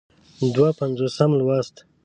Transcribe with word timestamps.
دوه 0.55 0.69
پينځوسم 0.79 1.31
لوست 1.39 1.75